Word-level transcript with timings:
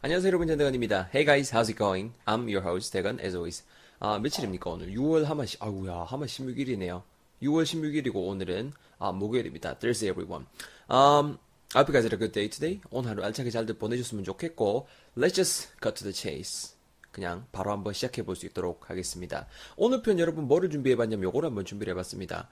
안녕하세요 0.00 0.28
여러분 0.28 0.46
전대건입니다. 0.46 1.10
Hey 1.12 1.24
guys, 1.24 1.52
how's 1.52 1.68
it 1.68 1.76
going? 1.76 2.12
I'm 2.24 2.42
your 2.42 2.62
host 2.62 2.92
대건 2.92 3.18
as 3.18 3.34
always. 3.34 3.64
아 3.98 4.18
며칠입니까 4.20 4.70
오늘? 4.70 4.92
6월 4.92 5.24
하마 5.24 5.44
시 5.44 5.56
아우야 5.58 6.04
하마 6.04 6.24
16일이네요. 6.26 7.02
6월 7.42 7.64
16일이고 7.64 8.14
오늘은 8.14 8.72
아 9.00 9.10
목요일입니다. 9.10 9.78
Thursday 9.80 10.12
everyone. 10.12 10.46
Um, 10.88 11.38
I 11.74 11.80
hope 11.82 11.90
you 11.90 11.94
guys 11.98 12.04
had 12.06 12.14
a 12.14 12.18
good 12.18 12.30
day 12.32 12.48
today. 12.48 12.80
오늘 12.90 13.10
하루 13.10 13.24
알차게 13.24 13.50
잘들 13.50 13.74
보내셨으면 13.78 14.22
좋겠고 14.22 14.86
Let's 15.16 15.34
just 15.34 15.70
cut 15.82 15.96
to 15.96 16.04
the 16.04 16.14
chase. 16.14 16.76
그냥 17.10 17.46
바로 17.50 17.72
한번 17.72 17.92
시작해 17.92 18.22
볼 18.22 18.36
수 18.36 18.46
있도록 18.46 18.90
하겠습니다. 18.90 19.48
오늘 19.76 20.02
편 20.02 20.20
여러분 20.20 20.46
뭐를 20.46 20.70
준비해 20.70 20.94
봤냐면 20.94 21.24
요거를 21.24 21.48
한번 21.48 21.64
준비를 21.64 21.90
해봤습니다. 21.94 22.48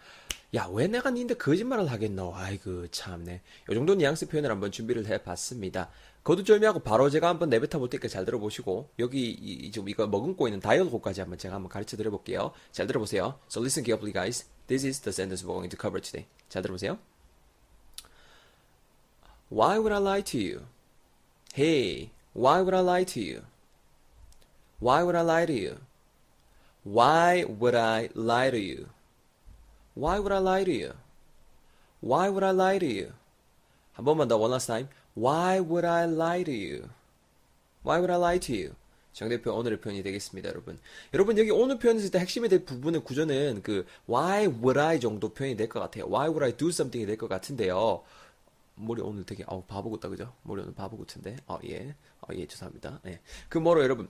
야, 0.55 0.69
왜 0.73 0.87
내가 0.87 1.11
니인데 1.11 1.35
거짓말을 1.35 1.91
하겠노? 1.91 2.35
아이고, 2.35 2.89
참네. 2.89 3.43
요 3.69 3.75
정도 3.75 3.95
뉘앙스 3.95 4.29
표현을 4.29 4.51
한번 4.51 4.71
준비를 4.71 5.07
해봤습니다. 5.07 5.91
거두절미하고 6.23 6.81
바로 6.81 7.11
제가 7.11 7.29
한번 7.29 7.51
내뱉어 7.51 7.79
볼 7.79 7.91
테니까 7.91 8.09
잘 8.09 8.25
들어보시고, 8.25 8.91
여기, 8.99 9.31
이, 9.31 9.71
지금 9.71 9.89
이거 9.89 10.07
머금고 10.07 10.47
있는 10.49 10.61
다이얼곡까지 10.61 11.21
한번 11.21 11.39
제가 11.39 11.57
한번 11.57 11.69
가르쳐 11.69 11.97
드려볼게요. 11.97 12.53
잘 12.73 12.87
들어보세요. 12.87 13.39
So 13.51 13.61
listen 13.61 13.85
carefully, 13.85 14.13
guys. 14.13 14.47
This 14.67 14.87
is 14.87 15.01
the 15.01 15.13
sentence 15.13 15.45
we're 15.45 15.55
going 15.55 15.69
to 15.69 15.79
cover 15.81 16.01
today. 16.01 16.27
잘 16.49 16.63
들어보세요. 16.63 16.99
Why 19.51 19.79
would 19.79 19.93
I 19.93 20.01
lie 20.01 20.23
to 20.23 20.39
you? 20.39 20.67
Hey, 21.55 22.11
why 22.35 22.61
would 22.61 22.75
I 22.75 22.83
lie 22.83 23.05
to 23.05 23.21
you? 23.21 23.43
Why 24.81 25.03
would 25.03 25.17
I 25.17 25.23
lie 25.23 25.47
to 25.47 25.55
you? 25.55 25.79
Why 26.85 27.45
would 27.45 27.75
I 27.75 28.11
lie 28.15 28.51
to 28.51 28.59
you? 28.59 28.89
Why 29.97 30.19
would 30.19 30.33
I 30.33 30.39
lie 30.41 30.65
to 30.65 30.73
you? 30.73 30.93
Why 32.01 32.29
would 32.29 32.45
I 32.45 32.53
lie 32.53 32.79
to 32.79 32.87
you? 32.87 33.13
한 33.95 34.05
번만 34.05 34.29
더 34.29 34.37
one 34.37 34.51
last 34.53 34.67
time. 34.67 34.89
Why 35.17 35.59
would 35.61 35.87
I 35.87 36.05
lie 36.05 36.45
to 36.45 36.53
you? 36.53 36.91
Why 37.83 37.99
would 37.99 38.13
I 38.13 38.19
lie 38.19 38.39
to 38.41 38.55
you? 38.55 38.75
정대표 39.15 39.55
오늘의 39.55 39.81
표현이 39.81 40.03
되겠습니다, 40.03 40.51
여러분. 40.51 40.79
여러분 41.15 41.39
여기 41.39 41.51
오늘 41.51 41.79
표현에서 41.79 42.05
일단 42.05 42.21
핵심이 42.21 42.51
될 42.51 42.67
부분의 42.67 43.03
구조는 43.03 43.63
그 43.63 43.87
Why 44.07 44.47
would 44.49 44.79
I 44.79 45.01
정도 45.01 45.31
표현이 45.33 45.57
될 45.57 45.69
것 45.71 45.81
같아요. 45.81 46.05
Why 46.05 46.29
would 46.29 46.45
I 46.45 46.53
do 46.55 46.69
something이 46.69 47.07
될 47.07 47.17
것 47.17 47.29
같은데요. 47.29 48.05
머리 48.75 49.01
오늘 49.01 49.25
되게 49.25 49.43
아우 49.47 49.63
바보 49.63 49.91
같다 49.93 50.11
그죠? 50.11 50.31
머리 50.43 50.61
오늘 50.61 50.75
바보 50.75 50.99
같은데. 50.99 51.37
아 51.47 51.59
예. 51.65 51.95
아 52.21 52.35
예, 52.35 52.45
죄송합니다. 52.47 53.01
예. 53.07 53.21
그 53.49 53.57
뭐로 53.57 53.83
여러분 53.83 54.07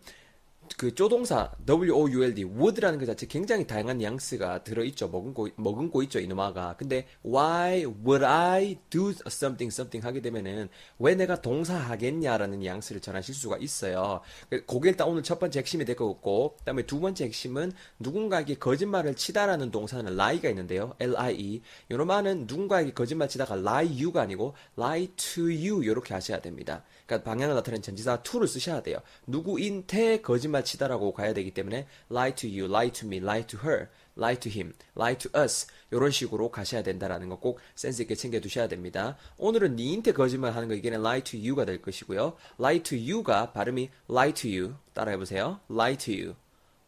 그 0.77 0.95
조동사 0.95 1.53
W-O-U-L-D 1.65 2.45
would라는 2.45 2.99
그 2.99 3.07
자체 3.07 3.27
굉장히 3.27 3.67
다양한 3.67 3.99
뉘앙스가 3.99 4.65
들어있죠. 4.65 5.09
머금고, 5.09 5.49
머금고 5.57 6.03
있죠. 6.05 6.19
이놈아가. 6.19 6.77
근데 6.77 7.07
why 7.25 7.85
would 7.85 8.25
I 8.25 8.79
do 8.91 9.11
something 9.27 9.73
something 9.73 10.05
하게 10.05 10.21
되면은 10.21 10.69
왜 10.99 11.15
내가 11.15 11.41
동사 11.41 11.77
하겠냐라는 11.77 12.61
뉘앙스를 12.61 13.01
전하실 13.01 13.35
수가 13.35 13.59
있어요. 13.59 14.21
그게 14.67 14.91
일단 14.91 15.09
오늘 15.09 15.23
첫 15.23 15.39
번째 15.39 15.59
핵심이 15.59 15.85
될것 15.85 16.09
같고 16.15 16.57
그다음에 16.59 16.85
두 16.85 17.01
번째 17.01 17.25
핵심은 17.25 17.73
누군가에게 17.99 18.55
거짓말을 18.55 19.15
치다라는 19.15 19.71
동사는 19.71 20.11
lie가 20.17 20.49
있는데요. 20.49 20.95
L-I-E. 21.01 21.63
이놈아는 21.91 22.47
누군가에게 22.47 22.93
거짓말 22.93 23.29
치다가 23.29 23.55
lie 23.55 24.03
you가 24.03 24.23
아니고 24.23 24.55
lie 24.79 25.09
to 25.17 25.45
you 25.45 25.83
이렇게 25.85 26.15
하셔야 26.15 26.41
됩니다. 26.41 26.85
그러니까 27.07 27.31
방향을 27.31 27.55
나타내는 27.55 27.83
전지사 27.83 28.23
to를 28.23 28.49
쓰셔야 28.49 28.83
돼요. 28.83 28.99
누구인테 29.27 30.21
거짓말 30.21 30.56
치다라고 30.65 31.13
가야 31.13 31.33
되기 31.35 31.53
때문에 31.53 31.87
lie 32.11 32.35
to 32.35 32.49
you, 32.49 32.65
lie 32.67 32.91
to 32.93 33.07
me, 33.07 33.19
lie 33.19 33.47
to 33.47 33.61
her, 33.65 33.89
lie 34.17 34.39
to 34.39 34.51
him, 34.51 34.73
lie 34.97 35.17
to 35.19 35.31
us 35.41 35.67
이런 35.91 36.11
식으로 36.11 36.51
가셔야 36.51 36.83
된다라는 36.83 37.29
거 37.29 37.37
꼭 37.39 37.61
센스 37.75 38.03
있게 38.03 38.15
챙겨 38.15 38.41
두셔야 38.41 38.67
됩니다. 38.69 39.17
오늘은 39.39 39.77
니인테 39.77 40.13
거짓말 40.13 40.55
하는 40.55 40.69
거 40.69 40.75
이게는 40.75 41.01
lie 41.01 41.23
to 41.23 41.39
you가 41.39 41.65
될 41.65 41.83
것이고요. 41.83 42.37
lie 42.59 42.83
to 42.83 42.99
you가 42.99 43.53
발음이 43.53 43.91
lie 44.11 44.33
to 44.33 44.51
you 44.51 44.75
따라해 44.95 45.17
보세요. 45.17 45.61
lie 45.71 45.97
to 45.97 46.15
you 46.15 46.35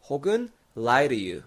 혹은 0.08 0.50
lie 0.76 1.08
to 1.08 1.16
you 1.16 1.42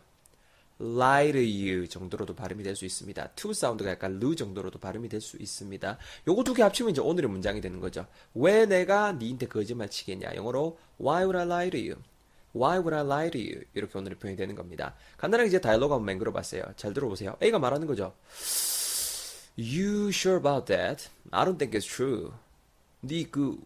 lie 0.79 1.31
to 1.31 1.41
you 1.41 1.87
정도로도 1.87 2.35
발음이 2.35 2.63
될 2.63 2.75
수 2.75 2.85
있습니다. 2.85 3.29
to 3.35 3.53
사운드가 3.53 3.91
약간 3.91 4.19
르 4.19 4.35
정도로도 4.35 4.79
발음이 4.79 5.09
될 5.09 5.21
수 5.21 5.37
있습니다. 5.37 5.97
요거 6.27 6.43
두 6.43 6.53
개 6.55 6.63
합치면 6.63 6.91
이제 6.91 7.01
오늘의 7.01 7.29
문장이 7.29 7.61
되는 7.61 7.79
거죠. 7.79 8.07
왜 8.33 8.65
내가 8.65 9.11
니한테 9.13 9.47
거짓말 9.47 9.89
치겠냐? 9.89 10.33
영어로 10.35 10.79
Why 10.99 11.23
would 11.25 11.37
I 11.37 11.45
lie 11.45 11.69
to 11.69 11.79
you? 11.79 12.01
Why 12.53 12.77
would 12.79 12.93
I 12.93 13.03
lie 13.03 13.31
to 13.31 13.39
you? 13.39 13.63
이렇게 13.73 13.97
오늘의 13.97 14.17
표현이 14.17 14.37
되는 14.37 14.55
겁니다. 14.55 14.93
간단하게 15.17 15.47
이제 15.47 15.61
다이얼로그 15.61 15.93
한번 15.93 16.05
맹글어 16.05 16.31
봤어요. 16.31 16.63
잘 16.75 16.93
들어보세요. 16.93 17.35
A가 17.41 17.59
말하는 17.59 17.87
거죠. 17.87 18.13
You 19.57 20.09
sure 20.09 20.37
about 20.37 20.65
that? 20.65 21.09
I 21.31 21.45
don't 21.45 21.57
think 21.57 21.77
it's 21.77 21.87
true. 21.87 22.31
네그 23.01 23.59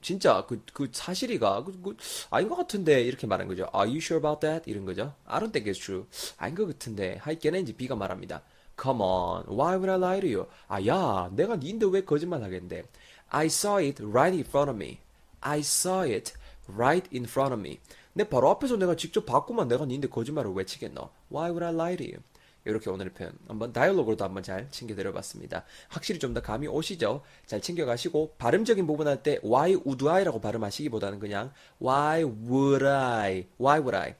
진짜 0.00 0.44
그, 0.46 0.62
그 0.72 0.88
사실이가 0.92 1.64
그, 1.64 1.80
그, 1.82 1.96
아닌 2.30 2.48
것 2.48 2.56
같은데 2.56 3.02
이렇게 3.02 3.26
말한 3.26 3.48
거죠. 3.48 3.68
Are 3.74 3.88
you 3.88 3.98
sure 3.98 4.18
about 4.18 4.40
that? 4.40 4.70
이런 4.70 4.84
거죠. 4.84 5.14
I 5.24 5.40
don't 5.40 5.52
think 5.52 5.70
it's 5.70 5.80
true. 5.82 6.06
아닌 6.36 6.54
것 6.54 6.66
같은데. 6.66 7.16
하이게는 7.20 7.62
이제 7.62 7.72
B가 7.72 7.96
말합니다. 7.96 8.42
Come 8.80 9.00
on, 9.00 9.44
why 9.48 9.74
would 9.74 9.90
I 9.90 9.96
lie 9.96 10.20
to 10.20 10.28
you? 10.28 10.46
아, 10.68 10.84
야, 10.86 11.30
내가 11.32 11.56
니인데 11.56 11.86
왜 11.90 12.04
거짓말 12.04 12.42
하겠는데? 12.42 12.84
I 13.30 13.46
saw 13.46 13.82
it 13.82 14.02
right 14.02 14.36
in 14.36 14.44
front 14.44 14.70
of 14.70 14.76
me. 14.76 14.98
I 15.40 15.60
saw 15.60 16.04
it 16.04 16.34
right 16.68 17.08
in 17.12 17.24
front 17.24 17.52
of 17.52 17.60
me. 17.60 17.80
내 18.16 18.24
바로 18.26 18.48
앞에서 18.48 18.78
내가 18.78 18.96
직접 18.96 19.26
봤구만. 19.26 19.68
내가 19.68 19.84
니인데 19.84 20.08
거짓말을 20.08 20.50
왜 20.54 20.64
치겠노? 20.64 21.10
Why 21.30 21.50
would 21.50 21.62
I 21.62 21.74
lie 21.74 21.96
to 21.98 22.06
you? 22.06 22.22
이렇게 22.64 22.88
오늘의 22.88 23.12
표현 23.12 23.32
한번 23.46 23.74
다이얼로그로도 23.74 24.24
한번 24.24 24.42
잘 24.42 24.70
챙겨드려봤습니다. 24.70 25.64
확실히 25.88 26.18
좀 26.18 26.32
더 26.32 26.40
감이 26.40 26.66
오시죠? 26.66 27.20
잘 27.44 27.60
챙겨가시고 27.60 28.36
발음적인 28.38 28.86
부분 28.86 29.06
할 29.06 29.22
때 29.22 29.38
why 29.44 29.74
would 29.74 30.08
I라고 30.08 30.40
발음하시기보다는 30.40 31.18
그냥 31.20 31.52
why 31.80 32.24
would 32.24 32.86
I, 32.86 33.46
why 33.60 33.78
would 33.80 33.94
I? 33.94 34.14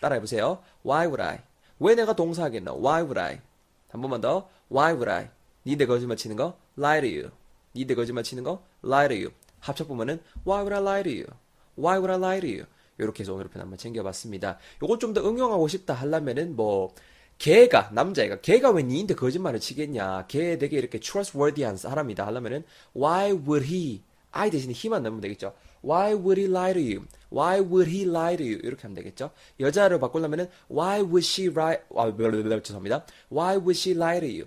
따라해보세요. 0.00 0.62
why 0.86 1.06
would 1.08 1.20
I? 1.20 1.40
왜 1.80 1.96
내가 1.96 2.14
동사하겠나? 2.14 2.72
why 2.74 3.02
would 3.02 3.18
I? 3.18 3.40
한 3.88 4.00
번만 4.00 4.20
더. 4.20 4.48
why 4.70 4.92
would 4.94 5.10
I? 5.10 5.28
니네 5.66 5.86
거짓말 5.86 6.16
치는 6.16 6.36
거? 6.36 6.56
lie 6.78 7.00
to 7.00 7.10
you. 7.10 7.30
니네 7.74 7.96
거짓말 7.96 8.22
치는 8.22 8.44
거? 8.44 8.62
lie 8.84 9.08
to 9.08 9.16
you. 9.16 9.30
합쳐 9.58 9.84
보면은 9.88 10.20
why 10.46 10.62
would 10.62 10.72
I 10.72 10.80
lie 10.80 11.02
to 11.02 11.10
you? 11.12 11.26
why 11.76 11.98
would 11.98 12.12
I 12.12 12.16
lie 12.16 12.40
to 12.40 12.48
you 12.48 12.64
이렇게 13.02 13.22
해서 13.22 13.32
오늘의 13.34 13.50
편 13.50 13.62
한번 13.62 13.78
챙겨봤습니다. 13.78 14.58
요걸 14.82 14.98
좀 14.98 15.14
더 15.14 15.20
응용하고 15.28 15.66
싶다 15.68 15.94
하려면은 15.94 16.54
뭐 16.54 16.94
걔가 17.38 17.90
남자애가 17.92 18.40
걔가 18.42 18.70
왜 18.70 18.82
니인데 18.82 19.14
거짓말을 19.14 19.60
치겠냐. 19.60 20.26
걔 20.28 20.58
되게 20.58 20.78
이렇게 20.78 21.00
trustworthy한 21.00 21.76
사람이다 21.76 22.26
하려면은 22.26 22.64
why 22.94 23.32
would 23.32 23.66
he 23.66 24.02
I 24.30 24.50
대신에 24.50 24.72
he만 24.76 25.02
넣으면 25.02 25.20
되겠죠. 25.20 25.54
why 25.82 26.12
would 26.14 26.40
he 26.40 26.48
lie 26.48 26.74
to 26.74 26.82
you? 26.82 27.06
why 27.32 27.58
would 27.60 27.90
he 27.90 28.02
lie 28.08 28.36
to 28.36 28.44
you? 28.46 28.60
이렇게 28.62 28.82
하면 28.82 28.94
되겠죠. 28.94 29.30
여자로 29.58 29.98
바꾸려면은 29.98 30.48
why 30.70 31.00
would 31.00 31.26
she 31.26 31.50
lie 31.50 31.78
아, 31.96 32.12
죄송합니다. 32.62 33.04
why 33.32 33.56
would 33.56 33.76
she 33.76 33.96
lie 33.96 34.20
to 34.20 34.28
you 34.28 34.46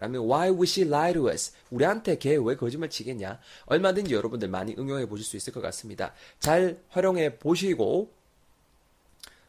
라면 0.00 0.22
why 0.22 0.48
would 0.48 0.68
she 0.68 0.86
lie 0.88 1.12
to 1.12 1.28
us? 1.28 1.52
우리한테 1.70 2.18
걔 2.18 2.36
왜 2.36 2.56
거짓말 2.56 2.90
치겠냐? 2.90 3.38
얼마든지 3.66 4.14
여러분들 4.14 4.48
많이 4.48 4.74
응용해 4.78 5.06
보실 5.06 5.24
수 5.24 5.36
있을 5.36 5.52
것 5.52 5.60
같습니다. 5.60 6.12
잘 6.38 6.80
활용해 6.90 7.38
보시고 7.38 8.10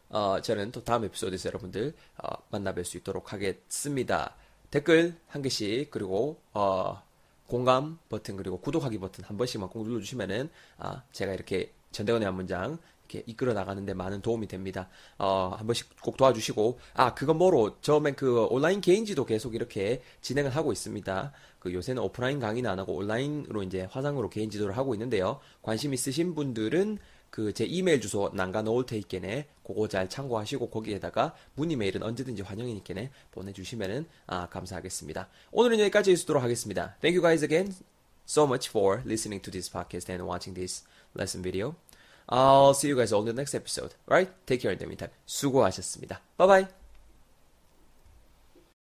어, 0.10 0.40
저는 0.42 0.72
또 0.72 0.84
다음 0.84 1.04
에피소드에서 1.06 1.50
여러분들 1.50 1.94
어, 2.18 2.30
만나뵐 2.52 2.86
수 2.86 2.98
있도록 2.98 3.34
하겠습니다. 3.34 4.36
댓글 4.72 5.16
한 5.28 5.42
개씩 5.42 5.92
그리고 5.92 6.40
어, 6.54 7.02
공감 7.48 7.98
버튼 8.10 8.36
그리고 8.38 8.60
구독하기 8.60 9.00
버튼 9.00 9.24
한 9.24 9.38
번씩만 9.38 9.70
꼭 9.70 9.88
눌러주시면은 9.88 10.50
아, 10.78 11.04
제가 11.12 11.34
이렇게 11.34 11.72
전대건의 11.92 12.26
한 12.26 12.36
문장 12.36 12.78
이렇게 13.08 13.24
이끌어 13.26 13.54
나가는데 13.54 13.94
많은 13.94 14.22
도움이 14.22 14.48
됩니다. 14.48 14.90
어, 15.18 15.56
한 15.58 15.66
번씩 15.66 16.02
꼭 16.02 16.18
도와주시고 16.18 16.80
아 16.94 17.14
그건 17.14 17.38
뭐로 17.38 17.78
처음에 17.82 18.12
그 18.12 18.46
온라인 18.46 18.82
개인지도 18.82 19.26
계속 19.26 19.56
이렇게 19.56 20.02
진행을 20.22 20.56
하고 20.56 20.72
있습니다. 20.72 21.32
그 21.60 21.74
요새는 21.74 22.02
오프라인 22.02 22.40
강의는 22.40 22.70
안 22.70 22.80
하고 22.80 22.94
온라인으로 22.96 23.64
이제 23.64 23.88
화상으로 23.90 24.30
개인 24.30 24.50
지도를 24.50 24.78
하고 24.78 24.94
있는데요. 24.94 25.40
관심 25.62 25.94
있으신 25.94 26.36
분들은 26.36 27.00
그 27.30 27.52
제 27.54 27.66
이메일 27.66 28.02
주소 28.02 28.32
남겨놓을 28.34 28.86
테이께네 28.86 29.48
그거 29.64 29.88
잘 29.88 30.10
참고하시고 30.10 30.70
거기에다가 30.70 31.36
문의 31.56 31.76
메일은 31.76 32.04
언제든지 32.04 32.42
환영이니께네 32.42 33.12
보내주시면은 33.32 34.06
아 34.28 34.48
감사하겠습니다. 34.50 35.28
오늘은 35.52 35.80
여기까지 35.80 36.12
있도록 36.14 36.42
하겠습니다. 36.44 36.96
Thank 37.02 37.18
you 37.18 37.22
guys 37.22 37.44
again 37.44 37.74
so 38.28 38.46
much 38.46 38.70
for 38.70 39.02
listening 39.06 39.42
to 39.44 39.52
this 39.52 39.72
podcast 39.72 40.12
and 40.12 40.24
watching 40.28 40.56
this 40.56 40.86
lesson 41.16 41.44
video. 41.44 41.87
I'll 42.30 42.74
see 42.74 42.90
you 42.90 42.98
guys 42.98 43.14
all 43.14 43.22
in 43.22 43.28
the 43.28 43.34
next 43.34 43.54
episode. 43.56 43.96
Alright? 44.10 44.30
Take 44.46 44.62
care 44.62 44.72
in 44.72 44.80
the 44.80 44.86
meantime. 44.86 45.12
수고하셨습니다. 45.26 46.22
Bye 46.38 46.48
bye. 46.48 46.87